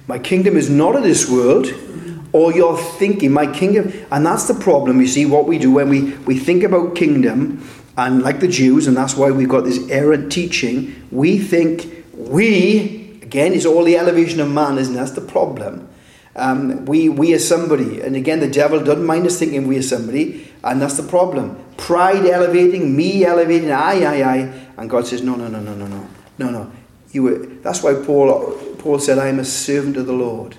[0.07, 1.67] My kingdom is not of this world,
[2.33, 3.93] or you're thinking, my kingdom.
[4.11, 7.67] And that's the problem, you see, what we do when we, we think about kingdom,
[7.97, 13.19] and like the Jews, and that's why we've got this errant teaching, we think we,
[13.23, 14.99] again, it's all the elevation of man, isn't it?
[14.99, 15.89] That's the problem.
[16.37, 18.01] Um, we, we are somebody.
[18.01, 21.63] And again, the devil doesn't mind us thinking we are somebody, and that's the problem.
[21.77, 24.37] Pride elevating, me elevating, I, I, I.
[24.77, 26.09] And God says, no, no, no, no, no, no.
[26.39, 26.73] No, no.
[27.13, 30.57] You were, that's why Paul, Paul said, I am a servant of the Lord.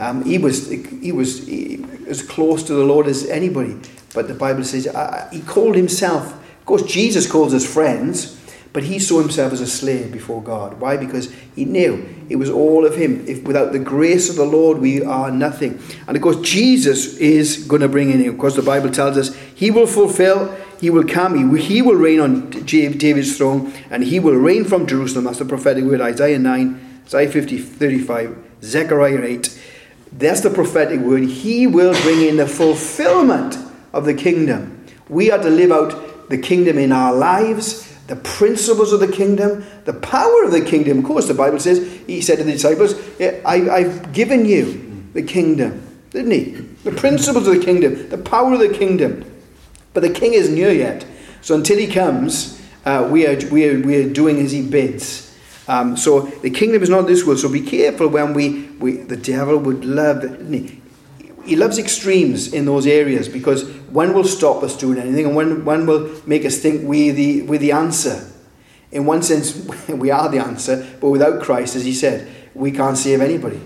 [0.00, 3.76] Um, he was he was he, as close to the Lord as anybody.
[4.14, 6.32] But the Bible says uh, he called himself.
[6.32, 8.40] Of course, Jesus calls us friends,
[8.72, 10.80] but he saw himself as a slave before God.
[10.80, 10.96] Why?
[10.96, 13.26] Because he knew it was all of him.
[13.28, 15.82] If without the grace of the Lord, we are nothing.
[16.08, 18.26] And of course, Jesus is going to bring in.
[18.26, 20.56] Of course, the Bible tells us he will fulfill.
[20.80, 21.58] He will come.
[21.58, 25.24] He will reign on David's throne, and he will reign from Jerusalem.
[25.24, 26.00] That's the prophetic word.
[26.00, 29.60] Isaiah 9, Isaiah 50, 35, Zechariah 8.
[30.12, 31.22] That's the prophetic word.
[31.22, 33.56] He will bring in the fulfillment
[33.92, 34.84] of the kingdom.
[35.08, 39.64] We are to live out the kingdom in our lives, the principles of the kingdom,
[39.84, 40.98] the power of the kingdom.
[40.98, 45.22] Of course, the Bible says, He said to the disciples, I, I've given you the
[45.22, 46.44] kingdom, didn't He?
[46.84, 49.24] The principles of the kingdom, the power of the kingdom.
[49.92, 51.06] But the king isn't here yet.
[51.40, 55.29] So until He comes, uh, we, are, we, are, we are doing as He bids.
[55.70, 57.38] Um, so the kingdom is not this world.
[57.38, 60.80] So be careful when we, we the devil would love, he?
[61.54, 65.86] loves extremes in those areas because one will stop us doing anything and one, one
[65.86, 68.28] will make us think we're the, we're the answer.
[68.90, 69.54] In one sense,
[69.88, 73.60] we are the answer, but without Christ, as he said, we can't save anybody.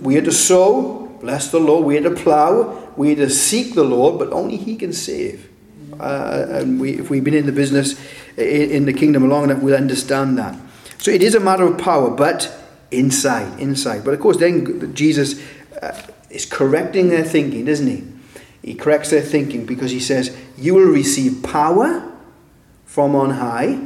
[0.00, 3.74] We are to sow, bless the Lord, we are to plough, we are to seek
[3.74, 5.50] the Lord, but only he can save.
[5.98, 8.00] Uh, and we, if we've been in the business
[8.36, 10.56] in, in the kingdom long enough, we'll understand that.
[11.00, 12.54] So it is a matter of power, but
[12.90, 14.04] inside, inside.
[14.04, 15.40] But of course, then Jesus
[15.80, 18.04] uh, is correcting their thinking, doesn't he?
[18.62, 22.12] He corrects their thinking because he says, You will receive power
[22.84, 23.80] from on high,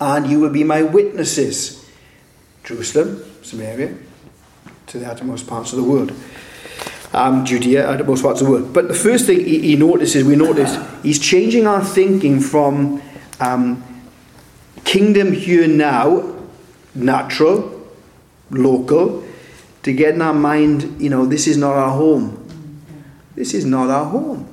[0.00, 1.84] and you will be my witnesses.
[2.64, 3.94] Jerusalem, Samaria,
[4.86, 6.12] to the uttermost parts of the world.
[7.12, 8.72] um, Judea, and most parts of the world.
[8.72, 13.02] But the first thing he, he notices, we notice, he's changing our thinking from
[13.40, 13.82] um,
[14.84, 16.34] kingdom here now,
[16.94, 17.88] natural,
[18.50, 19.24] local,
[19.82, 22.42] to get in our mind, you know, this is not our home.
[23.34, 24.48] This is not our home.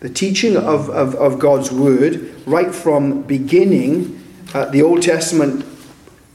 [0.00, 4.22] The teaching of, of, of God's word, right from beginning,
[4.54, 5.64] uh, the Old Testament,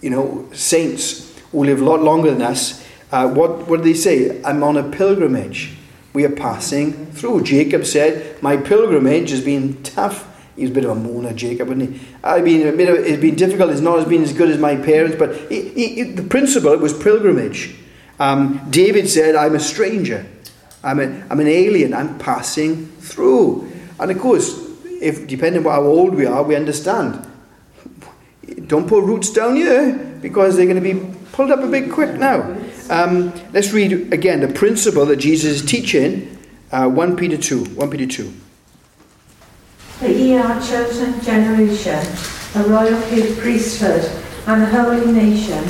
[0.02, 3.94] you know, saints who live a lot longer than us, uh, what, what do they
[3.94, 4.42] say?
[4.44, 5.78] I'm on a pilgrimage.
[6.14, 7.44] We are passing through.
[7.44, 10.32] Jacob said, My pilgrimage has been tough.
[10.56, 12.02] He was a bit of a moaner, Jacob, wasn't he?
[12.24, 13.72] I mean, it's been difficult.
[13.72, 16.94] It's not as been as good as my parents, but he, he, the principle was
[16.94, 17.76] pilgrimage.
[18.20, 20.26] Um, David said, I'm a stranger.
[20.82, 21.94] I'm, a, I'm an alien.
[21.94, 23.70] I'm passing through.
[24.00, 24.58] And of course,
[25.02, 27.28] if depending on how old we are, we understand.
[28.68, 32.16] Don't put roots down here because they're going to be pulled up a bit quick
[32.16, 32.58] now.
[32.90, 36.38] Um, let's read again the principle that Jesus is teaching.
[36.72, 37.66] Uh, 1 Peter 2.
[37.66, 38.34] 1 Peter 2.
[40.00, 42.06] But ye are a chosen generation,
[42.56, 44.04] a royal priesthood,
[44.46, 45.64] and a holy nation,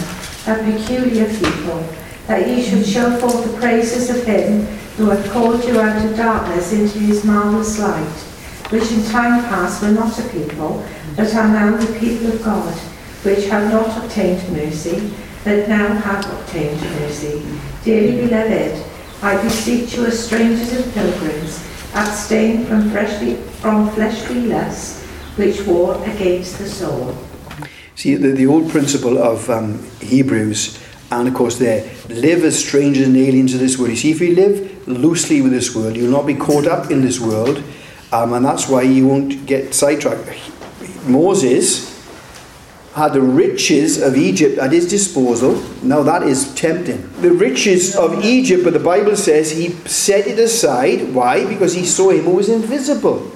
[0.47, 1.87] a peculiar people,
[2.27, 4.65] that ye should show forth the praises of him
[4.97, 8.17] who hath called you out of darkness into his marvellous light,
[8.71, 10.83] which in time past were not a people,
[11.15, 12.73] but are now the people of God,
[13.23, 17.45] which have not obtained mercy, but now have obtained mercy.
[17.83, 18.83] Dearly beloved,
[19.21, 21.63] I beseech you as strangers and pilgrims,
[21.95, 25.03] abstain from fleshly, from fleshly lusts,
[25.37, 27.17] which war against the soul.
[27.95, 30.77] See, the, the old principle of um, Hebrews,
[31.11, 33.91] and of course there, live as strangers and aliens in this world.
[33.91, 37.01] You see, if you live loosely with this world, you'll not be caught up in
[37.01, 37.63] this world,
[38.11, 40.29] um, and that's why you won't get sidetracked.
[41.07, 41.94] Moses
[42.95, 45.61] had the riches of Egypt at his disposal.
[45.83, 47.11] Now that is tempting.
[47.19, 51.13] The riches of Egypt, but the Bible says he set it aside.
[51.13, 51.45] Why?
[51.45, 53.29] Because he saw him who was invisible.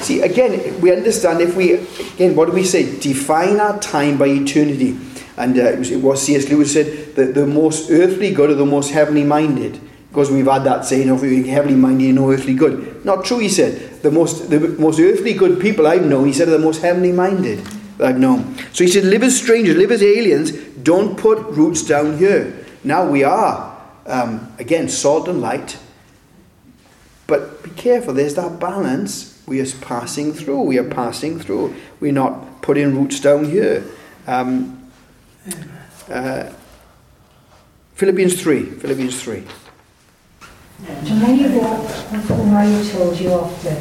[0.00, 1.72] See, again, we understand if we,
[2.12, 3.00] again, what do we say?
[3.00, 4.98] Define our time by eternity.
[5.38, 6.50] And uh, it, was, it was C.S.
[6.50, 9.80] Lewis said that the most earthly good are the most heavenly minded.
[10.10, 13.02] Because we've had that saying, of heavenly minded, you're no earthly good.
[13.06, 14.02] Not true, he said.
[14.02, 17.12] The most, the most earthly good people I've known, he said, are the most heavenly
[17.12, 18.56] minded that I've known.
[18.72, 22.64] So he said, live as strangers, live as aliens, don't put roots down here.
[22.84, 25.78] Now we are, um, again, salt and light.
[27.26, 29.42] But be careful, there's that balance.
[29.46, 30.62] We are passing through.
[30.62, 31.74] We are passing through.
[32.00, 33.84] We're not putting roots down here.
[34.26, 34.90] Um,
[36.08, 36.50] uh,
[37.94, 38.64] Philippians 3.
[38.64, 39.44] Philippians 3.
[41.06, 43.76] To many walk of whom I told you often,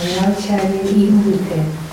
[0.00, 1.87] and now tell you even weeping,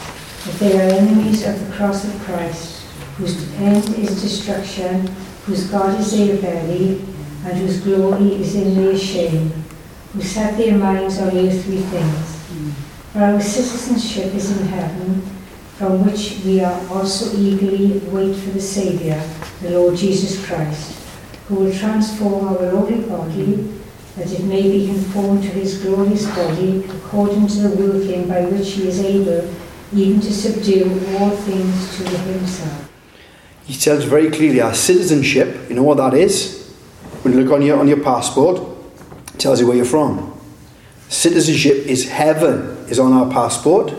[0.46, 2.84] that they are enemies of the cross of Christ,
[3.18, 5.08] whose end is destruction,
[5.46, 7.02] whose God is their belly,
[7.46, 9.50] and whose glory is in their shame,
[10.14, 12.72] who set their minds on earthly things.
[13.12, 15.22] For our citizenship is in heaven,
[15.78, 19.22] from which we are also eagerly wait for the Saviour,
[19.62, 20.96] the Lord Jesus Christ,
[21.48, 23.74] who will transform our lowly body,
[24.16, 28.74] that it may be conformed to his glorious body, according to the working by which
[28.74, 29.52] he is able
[29.94, 30.86] even to subdue
[31.18, 32.92] all things to himself.
[33.66, 36.74] He tells very clearly our citizenship, you know what that is?
[37.24, 38.62] When you look on your, on your passport,
[39.34, 40.40] it tells you where you're from.
[41.10, 43.94] Citizenship is heaven, is on our passport.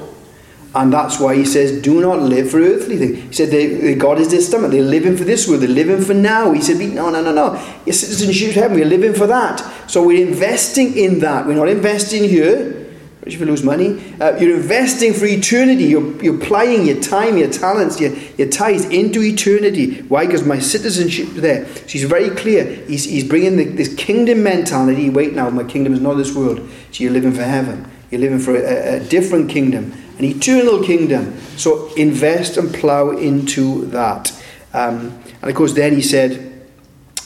[0.75, 3.19] And that's why he says, do not live for earthly things.
[3.19, 4.71] He said, they, they, God is their stomach.
[4.71, 5.63] They're living for this world.
[5.63, 6.53] They're living for now.
[6.53, 7.55] He said, no, no, no, no.
[7.87, 8.77] Your citizenship is heaven.
[8.77, 9.61] We're living for that.
[9.89, 11.47] So we're investing in that.
[11.47, 12.86] We're not investing here.
[13.27, 15.85] If you lose money, uh, you're investing for eternity.
[15.85, 20.03] You're, you're applying your time, your talents, your, your ties into eternity.
[20.03, 20.27] Why?
[20.27, 21.67] Because my citizenship there.
[21.67, 22.65] So he's very clear.
[22.87, 25.11] He's, he's bringing the, this kingdom mentality.
[25.11, 26.61] Wait now, my kingdom is not this world.
[26.93, 27.91] So you're living for heaven.
[28.13, 31.37] You're living for a, a different kingdom, an eternal kingdom.
[31.57, 34.31] So invest and plow into that.
[34.73, 36.63] Um, and of course, then he said,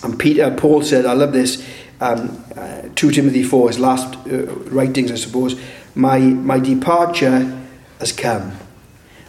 [0.02, 1.62] and Peter, Paul said, I love this,
[2.00, 5.60] um, uh, 2 Timothy 4, his last uh, writings, I suppose
[5.94, 7.60] my, my departure
[7.98, 8.52] has come.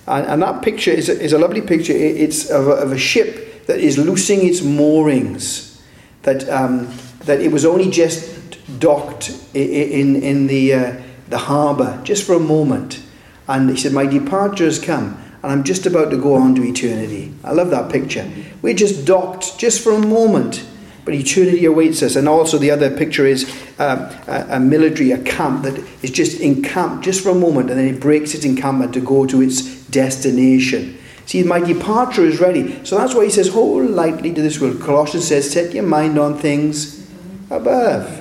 [0.07, 1.93] And, and that picture is a, is a lovely picture.
[1.93, 5.81] It's of a, of a ship that is loosing its moorings,
[6.23, 6.93] that, um,
[7.25, 12.39] that it was only just docked in, in, the, uh, the harbour, just for a
[12.39, 13.01] moment.
[13.47, 16.63] And he said, My departure has come, and I'm just about to go on to
[16.63, 17.33] eternity.
[17.43, 18.29] I love that picture.
[18.61, 20.65] We're just docked just for a moment
[21.03, 22.15] but eternity awaits us.
[22.15, 23.45] And also, the other picture is
[23.79, 27.79] um, a, a, military, a camp that is just encamped just for a moment and
[27.79, 30.97] then it breaks its encampment to go to its destination.
[31.25, 32.83] See, my departure is ready.
[32.85, 34.81] So that's why he says, Hold lightly to this world.
[34.81, 37.07] Colossians says, Set your mind on things
[37.49, 38.17] above.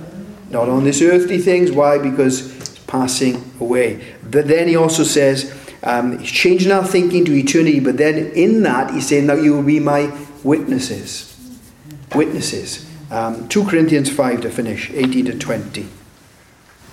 [0.51, 1.71] not on this earthly things.
[1.71, 1.99] Why?
[1.99, 4.15] Because it's passing away.
[4.23, 7.81] But then he also says, um, he's changing our thinking to eternity.
[7.81, 11.30] But then in that, he's saying, now you will be my witnesses.
[12.15, 12.87] Witnesses.
[13.11, 15.89] Um, 2 Corinthians 5 to finish, 18 to 20.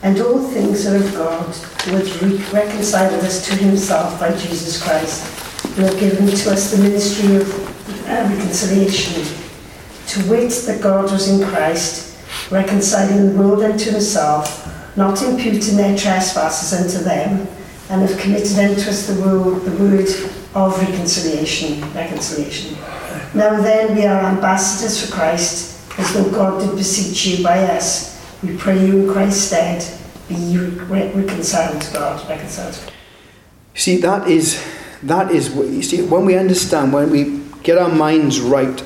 [0.03, 1.55] And all things are of God,
[1.85, 5.25] who has re- reconciled us to himself by Jesus Christ,
[5.75, 9.23] who have given to us the ministry of uh, reconciliation,
[10.07, 12.17] to wit, that God was in Christ,
[12.51, 17.47] reconciling the world unto himself, not imputing their trespasses unto them,
[17.89, 20.09] and have committed unto us the the word
[20.53, 21.81] of reconciliation.
[21.93, 22.77] Reconciliation.
[23.37, 28.19] Now then, we are ambassadors for Christ, as though God did beseech you by us.
[28.41, 29.85] We pray you in Christ's stead,
[30.27, 32.27] be re- reconciled to God.
[32.27, 32.93] Reconciled to God.
[33.75, 34.59] See, that is,
[35.03, 38.83] that is, what- you see, when we understand, when we get our minds right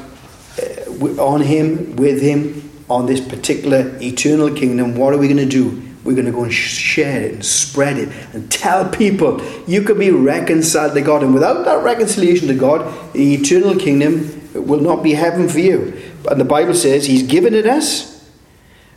[0.61, 5.45] uh, on Him, with Him, on this particular eternal kingdom, what are we going to
[5.45, 5.81] do?
[6.03, 9.97] We're going to go and share it and spread it and tell people you can
[9.97, 11.23] be reconciled to God.
[11.23, 15.99] And without that reconciliation to God, the eternal kingdom will not be heaven for you.
[16.29, 18.11] And the Bible says He's given it us.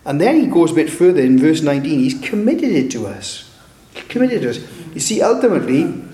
[0.05, 1.99] And then he goes a bit further in verse 19.
[1.99, 3.51] He's committed it to us.
[4.09, 4.59] Committed to us.
[4.93, 6.05] You see, ultimately,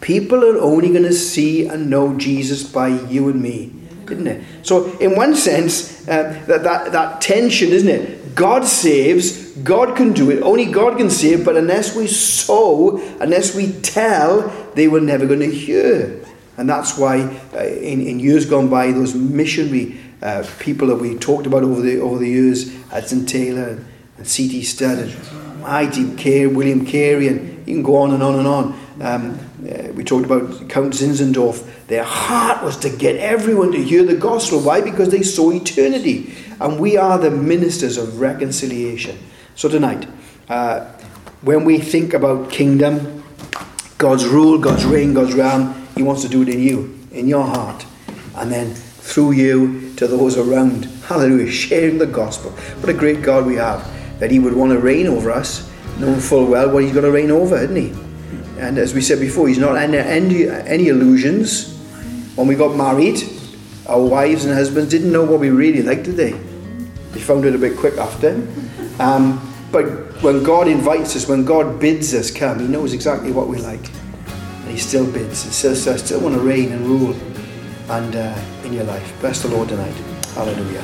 [0.00, 3.72] people are only going to see and know Jesus by you and me,
[4.04, 4.44] isn't it?
[4.62, 8.34] So, in one sense, uh, that, that, that tension, isn't it?
[8.34, 13.54] God saves, God can do it, only God can save, but unless we sow, unless
[13.54, 16.23] we tell, they were never going to hear.
[16.56, 17.20] And that's why,
[17.54, 21.82] uh, in, in years gone by, those missionary uh, people that we talked about over
[21.82, 23.84] the over the years, Hudson Taylor
[24.16, 24.62] and C.T.
[24.62, 28.80] Studd and mighty Carey, William Carey, and you can go on and on and on.
[29.00, 29.38] Um,
[29.68, 31.86] uh, we talked about Count Zinzendorf.
[31.88, 34.60] Their heart was to get everyone to hear the gospel.
[34.60, 34.80] Why?
[34.80, 36.34] Because they saw eternity.
[36.60, 39.18] And we are the ministers of reconciliation.
[39.56, 40.06] So tonight,
[40.48, 40.84] uh,
[41.42, 43.24] when we think about kingdom,
[43.98, 47.44] God's rule, God's reign, God's realm, He wants to do it in you, in your
[47.44, 47.86] heart.
[48.36, 50.86] And then through you to those around.
[51.06, 51.50] Hallelujah.
[51.50, 52.50] Sharing the gospel.
[52.50, 53.86] What a great God we have.
[54.18, 57.12] That He would want to reign over us, knowing full well what He's going to
[57.12, 57.92] reign over, isn't He?
[58.58, 61.72] And as we said before, He's not under any, any illusions.
[62.34, 63.22] When we got married,
[63.86, 66.32] our wives and husbands didn't know what we really liked, did they?
[67.12, 68.34] They found it a bit quick after.
[68.98, 69.84] Um, but
[70.22, 73.90] when God invites us, when God bids us come, He knows exactly what we like.
[74.74, 75.44] He still bids.
[75.44, 77.14] And says, I still want to reign and rule
[77.88, 79.20] and uh, in your life.
[79.20, 79.94] Bless the Lord tonight.
[80.34, 80.82] Hallelujah.